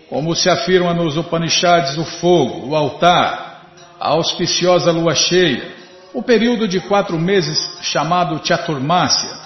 [0.09, 3.63] Como se afirma nos Upanishads, o fogo, o altar,
[4.01, 5.75] a auspiciosa lua cheia,
[6.13, 9.39] o período de quatro meses chamado Chaturmasya,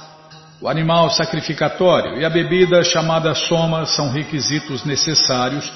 [0.61, 5.71] o animal sacrificatório e a bebida chamada soma são requisitos necessários,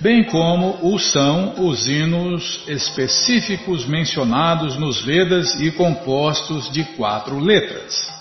[0.00, 8.12] bem como o são os hinos específicos mencionados nos Vedas e compostos de quatro letras.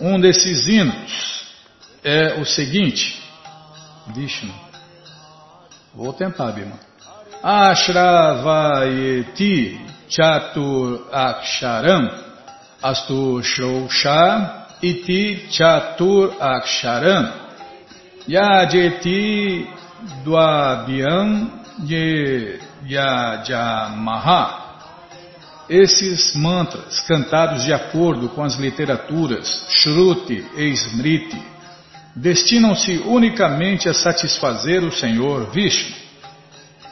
[0.00, 1.44] Um desses hinos
[2.04, 3.22] é o seguinte:
[4.14, 4.52] Vishnu.
[5.94, 6.78] Vou tentar, Bima.
[7.42, 8.42] Ashravayeti
[10.08, 12.10] chatur aksharam
[12.82, 17.32] astu shosha iti chatur aksharam
[18.28, 19.66] yajeti
[21.84, 24.62] ye yajamaha
[25.68, 31.40] esses mantras, cantados de acordo com as literaturas Shruti e Smriti,
[32.14, 35.96] destinam-se unicamente a satisfazer o Senhor Vishnu.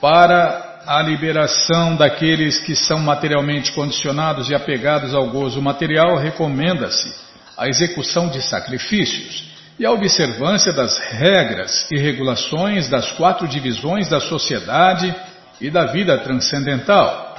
[0.01, 7.15] Para a liberação daqueles que são materialmente condicionados e apegados ao gozo material, recomenda-se
[7.59, 9.51] a execução de sacrifícios
[9.81, 15.15] e a observância das regras e regulações das quatro divisões da sociedade
[15.59, 17.35] e da vida transcendental.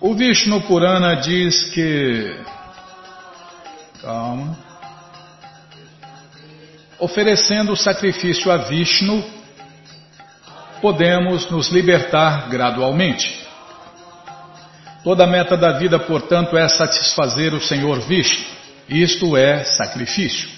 [0.00, 2.34] O Vishnu Purana diz que.
[4.00, 4.56] Calma
[6.98, 9.22] oferecendo o sacrifício a Vishnu,
[10.80, 13.46] podemos nos libertar gradualmente.
[15.04, 18.44] Toda a meta da vida, portanto, é satisfazer o Senhor Vishnu.
[18.88, 20.57] Isto é sacrifício.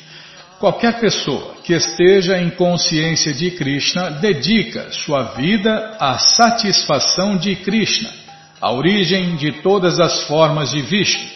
[0.61, 8.11] Qualquer pessoa que esteja em consciência de Krishna dedica sua vida à satisfação de Krishna,
[8.61, 11.27] a origem de todas as formas de Vishnu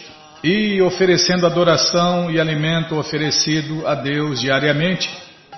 [0.43, 5.09] e oferecendo adoração e alimento oferecido a Deus diariamente,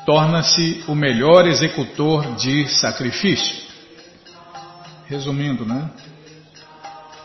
[0.06, 3.54] torna-se o melhor executor de sacrifício.
[5.08, 5.90] Resumindo, né?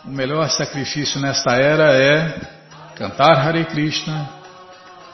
[0.05, 2.41] O melhor sacrifício nesta era é
[2.97, 4.42] cantar Hare Krishna,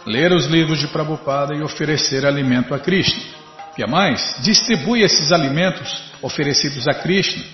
[0.08, 3.22] ler os livros de Prabhupada e oferecer alimento a Krishna.
[3.76, 7.44] E a mais, distribui esses alimentos oferecidos a Krishna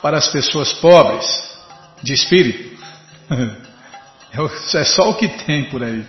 [0.00, 1.26] para as pessoas pobres
[2.02, 2.72] de espírito.
[4.34, 6.06] É, é só o que tem por aí.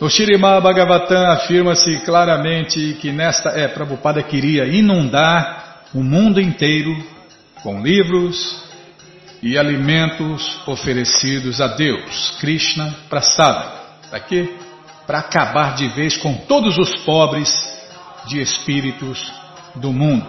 [0.00, 6.92] No Shirimá Bhagavatam afirma-se claramente que nesta é, Prabhupada queria inundar o mundo inteiro
[7.62, 8.63] com livros
[9.44, 13.72] e alimentos oferecidos a Deus, Krishna Prasada.
[14.08, 14.56] Para quê?
[15.06, 17.52] Para acabar de vez com todos os pobres
[18.26, 19.30] de espíritos
[19.74, 20.26] do mundo.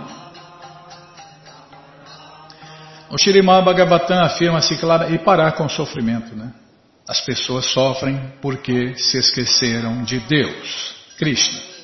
[3.09, 6.51] O Shirimá Bhagavatam afirma-se claro e parar com o sofrimento, né?
[7.07, 11.74] As pessoas sofrem porque se esqueceram de Deus, Krishna.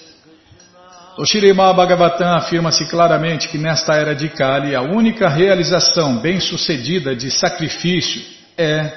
[1.17, 7.29] O Shirimá Bhagavatam afirma-se claramente que nesta era de Kali a única realização bem-sucedida de
[7.29, 8.21] sacrifício
[8.57, 8.91] é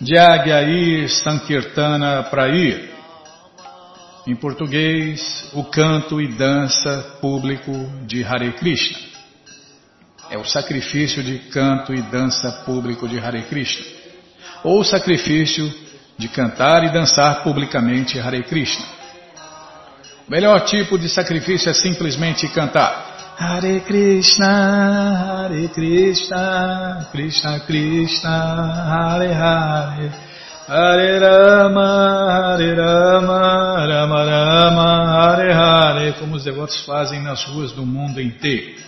[0.00, 2.90] Jagyair Sankirtana Prair.
[4.24, 7.72] Em português, o canto e dança público
[8.06, 9.12] de Hare Krishna
[10.30, 13.84] é o sacrifício de canto e dança público de Hare Krishna,
[14.64, 15.70] ou o sacrifício
[16.16, 19.01] de cantar e dançar publicamente Hare Krishna.
[20.26, 23.34] O melhor tipo de sacrifício é simplesmente cantar.
[23.38, 30.12] Hare Krishna, Hare Krishna, Krishna Krishna, Hare Hare,
[30.68, 37.84] Hare Rama, Hare Rama, Rama Rama, Hare Hare, como os devotos fazem nas ruas do
[37.84, 38.80] mundo inteiro.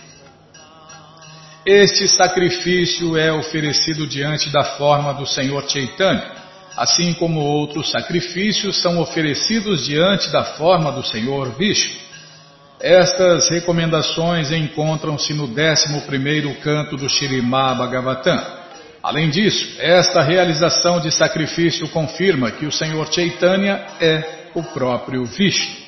[1.65, 6.44] Este sacrifício é oferecido diante da forma do Senhor Chaitanya,
[6.75, 12.05] assim como outros sacrifícios são oferecidos diante da forma do Senhor Vishnu.
[12.79, 18.41] Estas recomendações encontram-se no 11 canto do Shirimá Bhagavatam.
[19.01, 25.85] Além disso, esta realização de sacrifício confirma que o Senhor Chaitanya é o próprio Vishnu.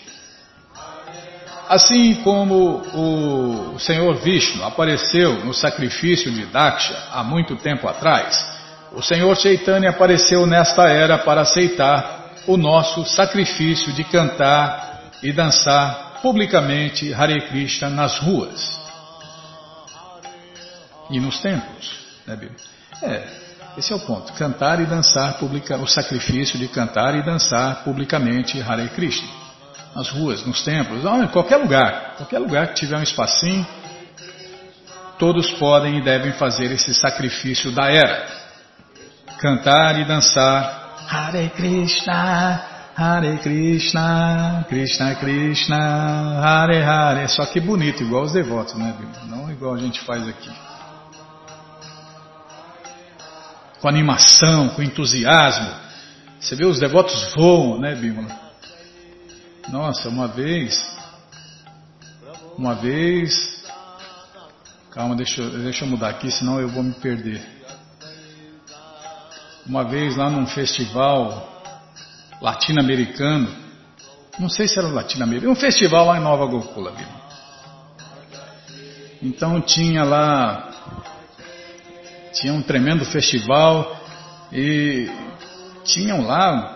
[1.68, 8.57] Assim como o Senhor Vishnu apareceu no sacrifício de Daksha há muito tempo atrás,
[8.94, 16.20] o Senhor Chaitanya apareceu nesta era para aceitar o nosso sacrifício de cantar e dançar
[16.22, 18.78] publicamente Hare Krishna nas ruas
[21.10, 22.06] e nos templos.
[22.26, 22.50] Né,
[23.04, 23.24] é,
[23.78, 24.34] esse é o ponto.
[24.34, 29.28] Cantar e dançar publica, o sacrifício de cantar e dançar publicamente Hare Krishna.
[29.96, 33.66] Nas ruas, nos templos, em qualquer lugar, qualquer lugar que tiver um espacinho,
[35.18, 38.47] todos podem e devem fazer esse sacrifício da era.
[39.40, 42.62] Cantar e dançar Hare Krishna,
[42.96, 47.28] Hare Krishna, Krishna Krishna, Hare Hare.
[47.28, 48.96] Só que bonito, igual os devotos, né?
[49.28, 50.50] Não igual a gente faz aqui.
[53.80, 55.72] com animação, com entusiasmo.
[56.40, 58.36] Você vê os devotos voam, né, Bímola?
[59.70, 60.82] Nossa, uma vez,
[62.58, 63.64] uma vez,
[64.92, 67.57] calma, deixa, deixa eu mudar aqui, senão eu vou me perder.
[69.68, 71.62] Uma vez lá num festival
[72.42, 73.54] latino-americano,
[74.40, 77.28] não sei se era latino-americano, um festival lá em Nova Gokula, Bímola.
[79.22, 80.70] Então tinha lá
[82.34, 84.00] tinha um tremendo festival
[84.54, 85.10] e
[85.84, 86.76] tinham lá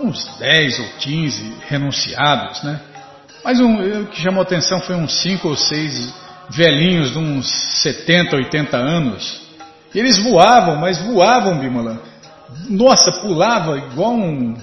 [0.00, 2.80] uns 10 ou 15 renunciados, né?
[3.44, 6.14] Mas um, o que chamou atenção foi uns 5 ou 6
[6.50, 7.48] velhinhos de uns
[7.82, 9.47] 70, 80 anos.
[9.94, 12.00] Eles voavam, mas voavam, Bimala.
[12.68, 14.56] Nossa, pulava igual um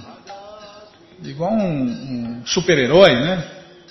[1.24, 3.44] igual um, um super-herói, né?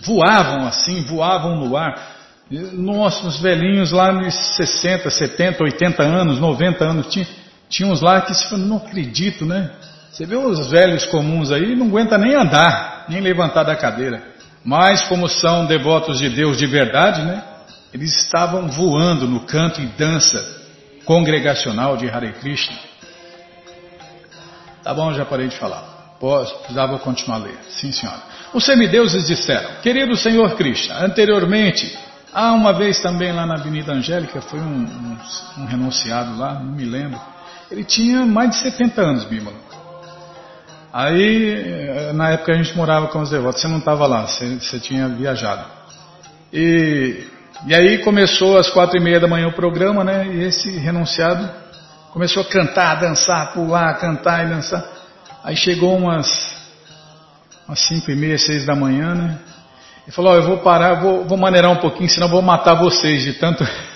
[0.05, 2.14] Voavam assim, voavam no ar.
[2.51, 7.26] Nossos velhinhos lá de 60, 70, 80 anos, 90 anos, tinha,
[7.68, 9.70] tinha uns lá que se não acredito, né?
[10.11, 14.22] Você vê os velhos comuns aí, não aguenta nem andar, nem levantar da cadeira.
[14.64, 17.43] Mas como são devotos de Deus de verdade, né?
[17.93, 20.63] Eles estavam voando no canto e dança
[21.05, 22.76] congregacional de Hare Krishna.
[24.82, 26.16] Tá bom, já parei de falar.
[26.20, 27.59] Posso, precisava continuar a ler.
[27.68, 28.22] Sim, senhora.
[28.52, 31.98] Os semideuses disseram, querido Senhor Krishna, anteriormente
[32.34, 35.18] ah, uma vez também lá na Avenida Angélica, foi um, um,
[35.59, 37.20] um renunciado lá, não me lembro.
[37.70, 39.57] Ele tinha mais de 70 anos, Bímola.
[40.92, 44.80] Aí, na época a gente morava com os devotos, você não estava lá, você, você,
[44.80, 45.64] tinha viajado.
[46.52, 47.24] E,
[47.66, 50.26] e aí começou às quatro e meia da manhã o programa, né?
[50.26, 51.48] E esse renunciado
[52.12, 54.84] começou a cantar, dançar, pular, cantar e dançar.
[55.42, 56.28] Aí chegou umas,
[57.66, 59.38] umas cinco e meia, seis da manhã, né?
[60.02, 63.22] Ele falou: oh, Eu vou parar, vou, vou maneirar um pouquinho, senão vou matar vocês
[63.22, 63.66] de tanto.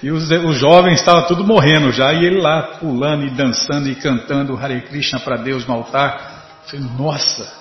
[0.00, 3.96] E os, os jovens estavam tudo morrendo já, e ele lá pulando e dançando e
[3.96, 6.60] cantando Hare Krishna para Deus no altar.
[6.66, 7.52] Falei: Nossa,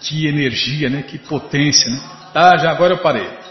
[0.00, 1.02] que energia, né?
[1.02, 2.00] Que potência, né?
[2.32, 3.43] Tá, já agora eu parei.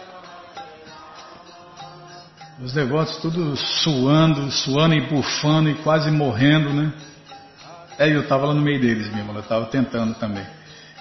[2.64, 6.94] Os devotos tudo suando, suando e bufando e quase morrendo, né?
[8.00, 10.46] É, eu estava lá no meio deles mesmo, eu estava tentando também.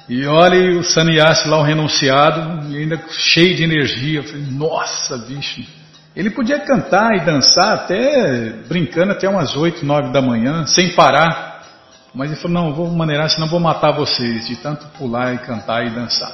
[0.09, 4.19] E olha o sannyasi lá, o renunciado, ainda cheio de energia.
[4.19, 5.63] Eu falei, nossa, bicho.
[6.17, 11.63] Ele podia cantar e dançar até, brincando até umas 8, 9 da manhã, sem parar.
[12.13, 15.87] Mas ele falou, não, vou maneirar, senão vou matar vocês, de tanto pular e cantar
[15.87, 16.33] e dançar.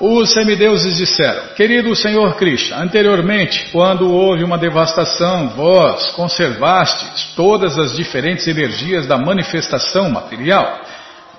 [0.00, 7.94] Os semideuses disseram, querido Senhor Krishna, anteriormente, quando houve uma devastação, vós conservastes todas as
[7.94, 10.80] diferentes energias da manifestação material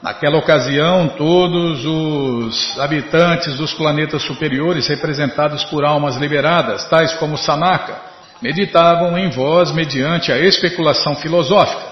[0.02, 8.02] Naquela ocasião, todos os habitantes dos planetas superiores, representados por almas liberadas, tais como Sanaka,
[8.42, 11.92] meditavam em vós mediante a especulação filosófica.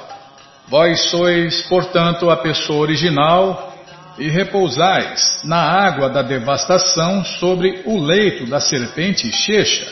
[0.67, 3.75] Vós sois, portanto, a pessoa original
[4.19, 9.87] e repousais na água da devastação sobre o leito da serpente Checha.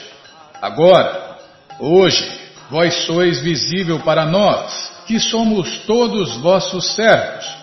[0.61, 1.38] Agora,
[1.80, 2.30] hoje,
[2.69, 7.57] vós sois visível para nós, que somos todos vossos servos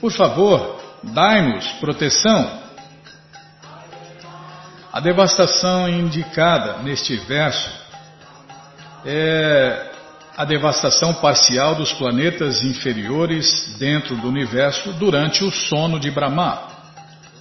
[0.00, 2.58] por favor, dai-nos proteção.
[4.92, 7.70] A devastação indicada neste verso
[9.04, 9.87] é
[10.38, 16.62] a devastação parcial dos planetas inferiores dentro do universo durante o sono de Brahma.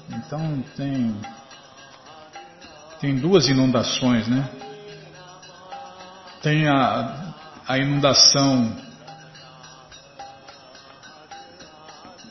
[0.10, 1.16] Então tem
[3.00, 4.50] tem duas inundações, né?
[6.42, 7.36] Tem a,
[7.68, 8.76] a inundação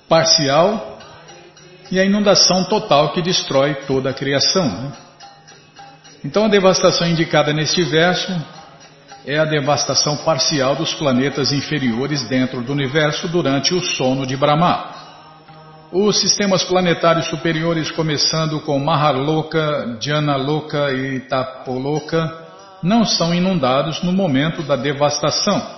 [0.08, 0.98] parcial
[1.92, 4.68] e a inundação total que destrói toda a criação.
[4.68, 4.92] Né?
[6.24, 8.32] Então a devastação indicada neste verso
[9.26, 14.94] é a devastação parcial dos planetas inferiores dentro do universo durante o sono de Brahma.
[15.90, 22.46] Os sistemas planetários superiores, começando com Mahaloka, Janaloka e Tapoloka,
[22.80, 25.74] não são inundados no momento da devastação.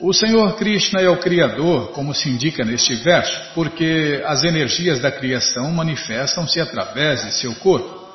[0.00, 5.10] O Senhor Krishna é o Criador, como se indica neste verso, porque as energias da
[5.10, 8.06] criação manifestam-se através de seu corpo.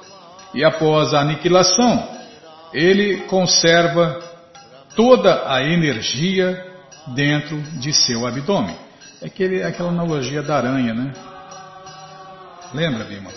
[0.53, 2.07] E após a aniquilação,
[2.73, 4.30] ele conserva
[4.95, 6.71] toda a energia
[7.07, 8.75] dentro de seu abdômen.
[9.21, 11.13] É aquele, aquela analogia da aranha, né?
[12.73, 13.31] Lembra, Bima?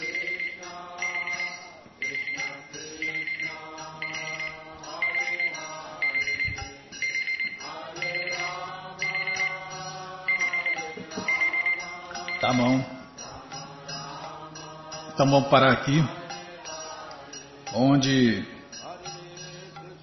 [12.41, 12.85] Tá bom.
[15.15, 16.05] Então vamos parar aqui,
[17.73, 18.45] onde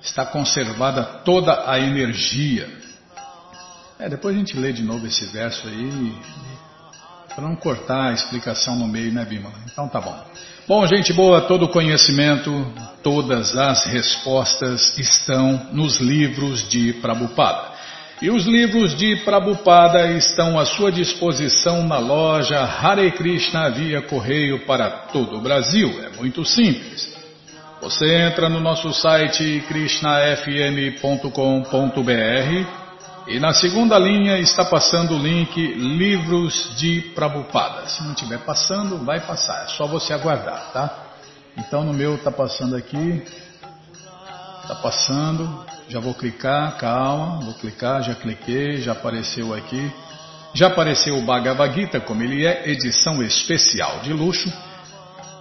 [0.02, 2.70] está conservada toda a energia.
[4.00, 6.14] É, depois a gente lê de novo esse verso aí,
[7.36, 9.52] para não cortar a explicação no meio, né, Bima?
[9.72, 10.26] Então tá bom.
[10.68, 12.52] Bom, gente boa, todo o conhecimento,
[13.04, 17.72] todas as respostas estão nos livros de Prabhupada.
[18.22, 24.66] E os livros de Prabhupada estão à sua disposição na loja Hare Krishna via correio
[24.66, 26.04] para todo o Brasil.
[26.06, 27.11] É muito simples.
[27.82, 31.32] Você entra no nosso site krishnafm.com.br
[33.28, 37.88] e na segunda linha está passando o link Livros de Prabhupada.
[37.88, 40.96] Se não estiver passando, vai passar, é só você aguardar, tá?
[41.58, 43.24] Então no meu está passando aqui,
[44.62, 49.92] está passando, já vou clicar, calma, vou clicar, já cliquei, já apareceu aqui.
[50.54, 54.52] Já apareceu o Bhagavad Gita, como ele é, edição especial de luxo.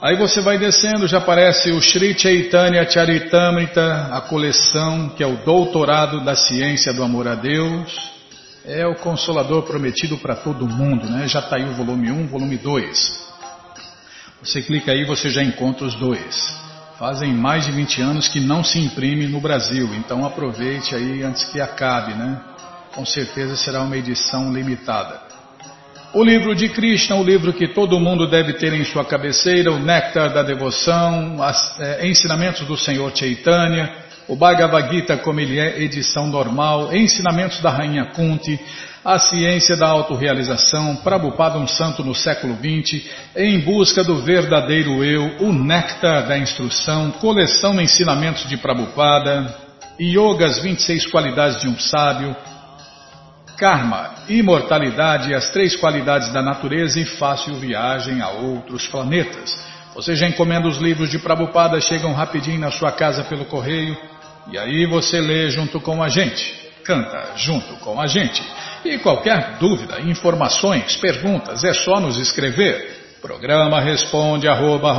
[0.03, 5.45] Aí você vai descendo, já aparece o Sri Chaitanya Charitamrita, a coleção que é o
[5.45, 8.11] doutorado da ciência do amor a Deus.
[8.65, 11.29] É o consolador prometido para todo mundo, né?
[11.29, 13.31] Já está aí o volume 1, volume 2.
[14.43, 16.35] Você clica aí, você já encontra os dois.
[16.99, 21.45] Fazem mais de 20 anos que não se imprime no Brasil, então aproveite aí antes
[21.45, 22.41] que acabe, né?
[22.95, 25.30] Com certeza será uma edição limitada.
[26.13, 29.79] O livro de Krishna, o livro que todo mundo deve ter em sua cabeceira, o
[29.79, 33.95] Néctar da Devoção, os é, Ensinamentos do Senhor Chaitanya,
[34.27, 38.59] o Bhagavad Gita como ele é, edição normal, Ensinamentos da Rainha Kunti,
[39.05, 43.05] a Ciência da Autorealização, Prabhupada um Santo no século XX,
[43.37, 49.55] Em Busca do Verdadeiro Eu, o Néctar da Instrução, Coleção Ensinamentos de Prabhupada,
[50.01, 52.35] Yoga, as 26 Qualidades de um Sábio,
[53.61, 59.55] karma, imortalidade, as três qualidades da natureza e fácil viagem a outros planetas.
[59.95, 63.95] Você já encomenda os livros de Prabhupada, chegam rapidinho na sua casa pelo correio
[64.51, 66.55] e aí você lê junto com a gente,
[66.85, 68.43] canta junto com a gente.
[68.83, 73.19] E qualquer dúvida, informações, perguntas, é só nos escrever.
[73.21, 74.97] Programa responde arroba,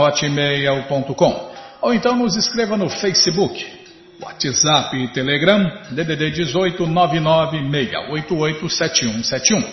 [1.82, 3.81] ou então nos escreva no Facebook
[4.22, 9.66] WhatsApp e Telegram, DDD 18 996887171.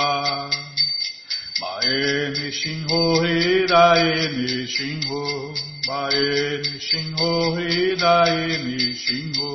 [1.59, 5.23] Mae Nishinho, Hirae Nishinho
[5.85, 9.51] Bae Nishinho Hidae Nishinho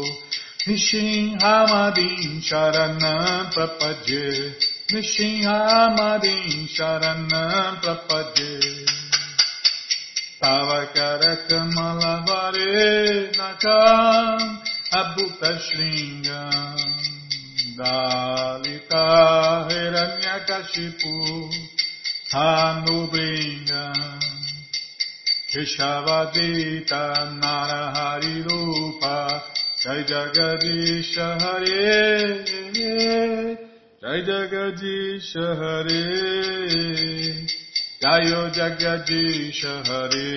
[0.66, 4.26] Nishinhamadin Sharanam Prapadye
[4.92, 8.52] Nishinhamadin Sharanam Prapadye
[10.42, 14.40] Tavakarakamalavare Nakam
[14.92, 16.78] Abhuta Shringam
[17.78, 19.06] Dalita
[19.70, 21.14] Hiranyakashipu
[22.32, 23.84] Hanubringa
[25.58, 29.42] Keshavadita Narahari Rupa
[29.82, 32.46] Jai Jagadish Hare
[34.00, 36.04] Jai Jagadish Hare
[38.00, 40.30] Jai Jagadish Hare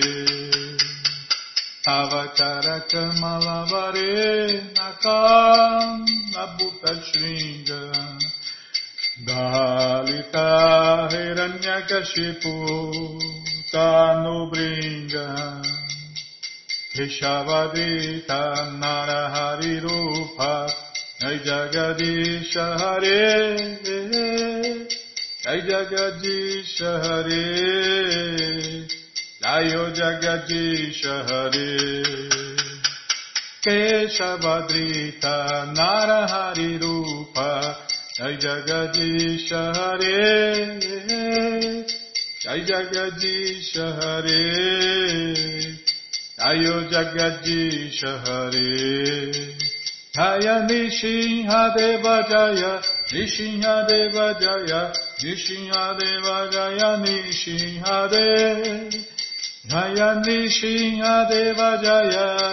[1.86, 6.02] Tavakara Kamalavare Nakam
[6.34, 7.82] Nabuta Shringa
[9.24, 10.48] Dalita
[11.12, 12.54] Hiranyakashipu
[13.14, 13.41] Dalita
[13.72, 15.62] Hiranyakashipu Tanubringa
[16.94, 18.42] Keshavadita
[18.78, 20.68] Narahari Rupa
[21.20, 23.56] Jai Jagadisha Hare
[25.42, 27.44] Jai Jagadish Hare
[29.42, 31.70] Jayo Jagadish Hare
[33.64, 35.34] Keshavadrita
[35.74, 37.50] Narahari Rupa
[38.18, 40.62] Jai Jagadish Hare
[42.42, 44.42] Jai Jagadish Hare
[46.36, 49.32] Jayo Jagadish Hare
[50.12, 52.82] Jaya Nishinha Deva Jaya
[53.12, 56.98] Nishinha Deva Jaya Nishinha Deva Jaya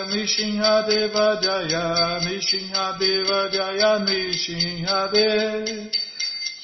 [0.06, 3.92] Nishinha Deva Jaya Nishinha Deva Jaya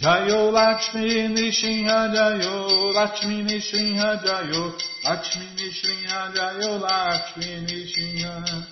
[0.00, 4.72] Lakshmi Nishinha Jayo, Lakshmi Nishinha Jayo,
[5.04, 8.66] Lakshmi Nishinha Jayo, Lakshmi Nishinha.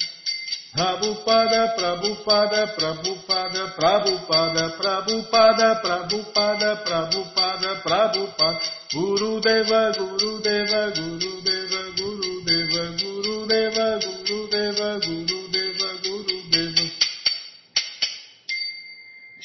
[0.72, 8.60] Prabhupada, Prabhupada, Prabhupada, Prabhupada, Prabhupada, Prabhupada, Prabhupada, Prabhupada,
[8.94, 11.29] Guru Deva, Guru Deva, Guru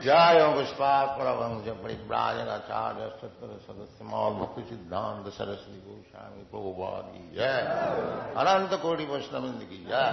[0.00, 7.60] जय पुष्पात परमहंस परिव्राजन आचार्य सत्तर सदस्य मौल भक्ति सिद्धांत सरस्वती गोस्वामी प्रभुपाद की जय
[8.42, 10.10] अनंत कोटि वैष्णविंद की जय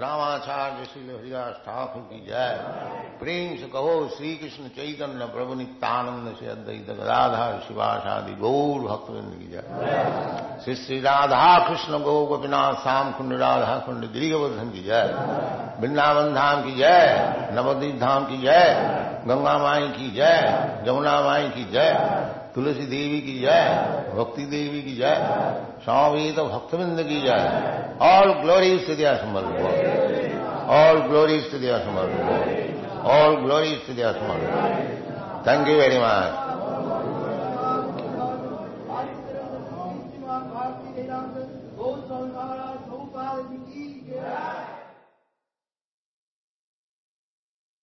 [0.00, 2.58] रामाचार्य श्री हरिदास ठाकुर की जय
[3.20, 9.50] प्रेम से कहो श्री कृष्ण चैतन्य प्रभु नित्यानंद से अद्वैत गदाधर शिवासादि गौर भक्तविंद की
[9.52, 15.08] जय श्री श्री राधा कृष्ण गौ गोपीनाथ श्याम कुंड राधा कुंड गिरिवर्धन की जय
[15.80, 20.33] वृंदावन धाम की जय नवदीप धाम की जय گنگا مائی کی جے،
[20.85, 21.89] جمنا مائی کی جے،
[22.53, 23.65] تلسی دیوی کی جائے
[24.15, 25.17] بھکتی دیوی کی جائے
[25.85, 27.47] سوامی تو بھکت بند کی جائے۔
[27.99, 29.43] آل گلوری استدیا دیا سمر
[30.81, 32.07] آل گلوری استدیا سمر
[33.17, 34.39] آل گلوریز استدیا دیا سمر
[35.43, 36.48] تھینک یو ویری مچ